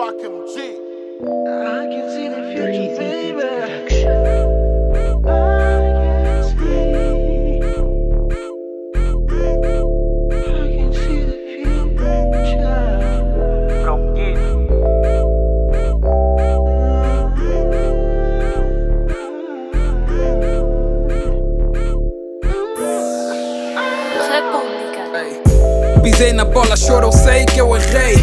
fucking 0.00 0.38
G. 0.54 0.56
I 1.20 1.84
can 1.92 2.04
see 2.08 2.28
the 2.32 2.40
future, 2.48 2.96
baby. 2.96 3.44
I 3.44 3.68
can 3.68 3.90
see. 3.90 4.06
I 10.32 10.68
can 10.74 10.88
see 10.94 11.20
the 11.28 11.36
future. 11.98 12.80
República. 24.32 25.02
Pisei 26.02 26.32
na 26.32 26.46
bola, 26.46 26.74
choro, 26.74 27.08
eu 27.08 27.12
sei 27.12 27.44
que 27.44 27.60
eu 27.60 27.76
errei. 27.76 28.14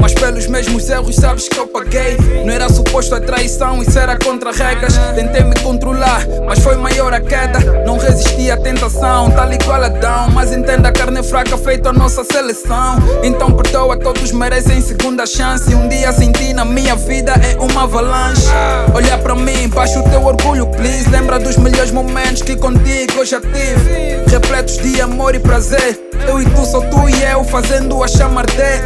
Mas 0.00 0.13
pelos 0.34 0.48
mesmos 0.48 0.90
erros, 0.90 1.14
sabes 1.14 1.48
que 1.48 1.56
eu 1.56 1.64
paguei. 1.64 2.16
Não 2.44 2.52
era 2.52 2.68
suposto 2.68 3.14
a 3.14 3.20
traição, 3.20 3.80
isso 3.80 3.96
era 3.96 4.18
contra 4.18 4.50
regras. 4.50 4.98
Tentei 5.14 5.44
me 5.44 5.54
controlar, 5.60 6.26
mas 6.44 6.58
foi 6.58 6.74
maior 6.76 7.14
a 7.14 7.20
queda. 7.20 7.60
Não 7.86 7.96
resisti 7.96 8.50
à 8.50 8.56
tentação, 8.56 9.30
tal 9.30 9.52
igual 9.52 9.84
Adão. 9.84 10.30
Mas 10.32 10.52
entenda 10.52 10.88
a 10.88 10.92
carne 10.92 11.22
fraca 11.22 11.56
feita 11.56 11.90
a 11.90 11.92
nossa 11.92 12.24
seleção. 12.24 12.96
Então 13.22 13.52
perdoa, 13.52 13.96
todos 13.96 14.32
merecem 14.32 14.80
segunda 14.80 15.24
chance. 15.24 15.72
Um 15.72 15.86
dia 15.86 16.12
senti 16.12 16.52
na 16.52 16.64
minha 16.64 16.96
vida 16.96 17.32
é 17.34 17.56
uma 17.62 17.84
avalanche. 17.84 18.48
Olha 18.92 19.16
para 19.16 19.36
mim, 19.36 19.68
baixa 19.68 20.00
o 20.00 20.10
teu 20.10 20.24
orgulho, 20.24 20.66
please. 20.66 21.08
Lembra 21.10 21.38
dos 21.38 21.56
melhores 21.56 21.92
momentos 21.92 22.42
que 22.42 22.56
contigo 22.56 23.18
eu 23.18 23.24
já 23.24 23.40
tive. 23.40 24.24
Repletos 24.28 24.78
de 24.78 25.00
amor 25.00 25.36
e 25.36 25.38
prazer. 25.38 25.96
Eu 26.26 26.40
e 26.40 26.44
tu, 26.46 26.64
só 26.64 26.80
tu 26.80 27.08
e 27.08 27.22
eu 27.22 27.44
fazendo 27.44 28.02
a 28.02 28.08
chama 28.08 28.40
arder. 28.40 28.82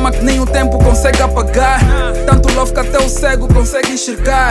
Chama 0.00 0.10
que 0.10 0.24
nem 0.24 0.40
o 0.40 0.46
tempo 0.46 0.82
consegue 0.82 1.20
apagar. 1.20 1.78
Tanto 2.26 2.50
love 2.54 2.72
que 2.72 2.80
até 2.80 2.98
o 2.98 3.08
cego 3.08 3.46
consegue 3.52 3.92
enxergar. 3.92 4.50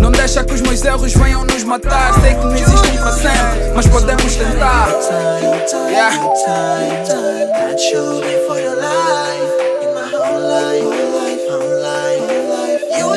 Não 0.00 0.10
deixa 0.10 0.42
que 0.42 0.54
os 0.54 0.62
meus 0.62 0.82
erros 0.82 1.12
venham 1.12 1.44
nos 1.44 1.62
matar. 1.64 2.14
Sei 2.14 2.34
que 2.34 2.44
não 2.44 2.54
existem 2.54 2.96
para 2.96 3.12
sempre, 3.12 3.72
mas 3.74 3.86
podemos 3.86 4.34
tentar. 4.34 4.88
Yeah. 5.90 6.16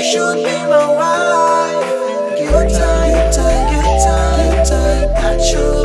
Should 0.01 0.37
be 0.37 0.43
my 0.43 0.87
wife. 0.97 1.85
Good 2.39 2.69
time, 2.71 3.31
time, 3.31 3.65
good 3.75 3.99
time, 4.01 4.65
time. 4.65 5.07
That 5.13 5.39
should 5.39 5.78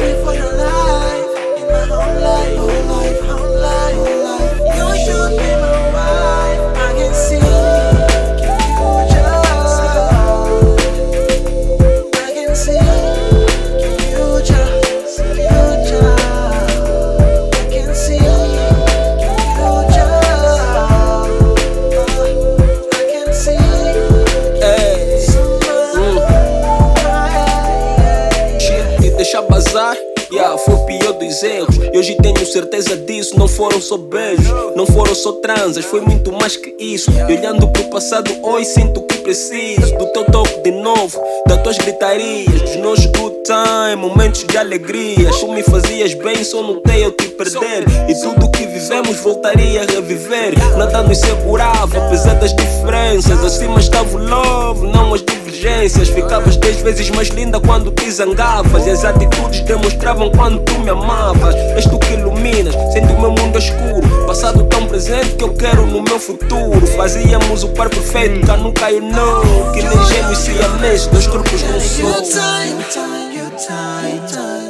Yeah, 30.34 30.58
foi 30.58 30.74
o 30.74 30.84
pior 30.84 31.12
dos 31.12 31.44
erros. 31.44 31.77
E 31.92 31.96
hoje 31.96 32.16
tenho 32.16 32.44
certeza 32.44 32.96
disso. 32.96 33.38
Não 33.38 33.46
foram 33.46 33.80
só 33.80 33.96
beijos, 33.96 34.44
não 34.74 34.84
foram 34.84 35.14
só 35.14 35.30
transas. 35.34 35.84
Foi 35.84 36.00
muito 36.00 36.32
mais 36.32 36.56
que 36.56 36.74
isso. 36.77 37.08
E 37.12 37.38
olhando 37.38 37.68
pro 37.68 37.84
passado, 37.84 38.28
hoje 38.42 38.64
sinto 38.64 39.00
que 39.02 39.14
preciso 39.24 39.96
do 39.96 40.07
teu 40.08 40.24
toque 40.27 40.61
de 40.62 40.70
novo, 40.70 41.18
das 41.46 41.62
tuas 41.62 41.79
gritarias, 41.79 42.61
dos 42.61 42.77
nossos 42.77 43.07
good 43.07 43.35
time, 43.42 43.96
momentos 43.96 44.45
de 44.45 44.58
alegrias. 44.58 45.40
Tu 45.40 45.51
me 45.51 45.62
fazias 45.62 46.12
bem, 46.14 46.45
só 46.45 46.62
notei 46.62 47.05
eu 47.05 47.11
te 47.11 47.29
perder. 47.29 47.84
E 48.07 48.14
tudo 48.20 48.51
que 48.51 48.67
vivemos 48.67 49.17
voltaria 49.20 49.83
a 49.83 49.86
reviver. 49.86 50.52
Nada 50.77 51.02
nos 51.02 51.18
segurava, 51.18 52.07
apesar 52.07 52.34
das 52.34 52.55
diferenças. 52.55 53.42
Acima 53.42 53.80
estava 53.80 54.14
o 54.14 54.18
love, 54.18 54.86
não 54.89 55.14
as 55.14 55.23
divergências. 55.23 56.08
Ficavas 56.08 56.58
dez 56.58 56.83
vezes 56.83 57.08
mais 57.11 57.29
linda 57.29 57.58
quando 57.58 57.90
te 57.92 58.11
zangavas. 58.11 58.86
E 58.86 58.90
as 58.90 59.05
atitudes 59.07 59.61
demonstravam 59.61 60.30
quando 60.30 60.61
tu 60.61 60.79
me 60.80 60.90
amavas. 60.90 61.55
És 61.77 61.86
tu 61.86 61.98
que 61.98 62.13
iluminas, 62.13 62.74
sendo 62.92 63.14
o 63.14 63.20
meu 63.20 63.30
mundo 63.30 63.58
escuro. 63.58 64.27
Passado 64.27 64.64
presente 64.94 65.34
que 65.34 65.42
eu 65.42 65.52
quero 65.55 65.86
no 65.86 66.02
meu 66.02 66.20
futuro. 66.20 66.86
Fazíamos 66.96 67.64
o 67.64 67.68
par 67.70 67.90
perfeito, 67.90 68.46
cá 68.46 68.56
nunca 68.56 68.82
caiu 68.82 69.00
não. 69.00 69.72
Que 69.72 69.82
nem 69.82 70.05
gêmeos 70.05 70.38
se 70.38 70.52
amês, 70.62 71.08
dois 71.08 71.27
corpos 71.27 71.60
num 71.62 71.80
só. 71.80 72.05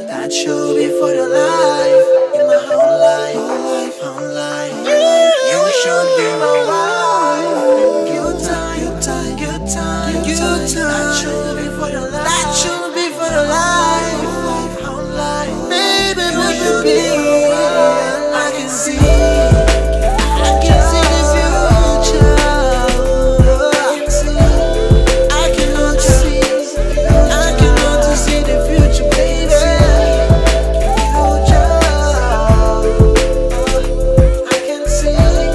That 0.08 0.32
should 0.32 0.98
for 0.98 1.12
your 1.12 1.28
life, 1.28 2.06
in 2.34 2.46
my 2.46 2.56
whole 2.56 2.98
life, 2.98 3.36
whole 3.36 3.60
life, 3.68 4.00
whole 4.00 4.32
life. 4.32 4.72
You 5.52 6.66
my. 6.66 6.93